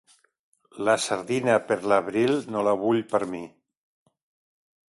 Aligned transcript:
La 0.87 0.95
sardina 1.03 1.59
per 1.71 1.77
l'abril 1.93 2.35
no 2.55 2.65
la 2.69 2.75
vull 2.85 3.05
per 3.15 3.23
mi. 3.35 3.47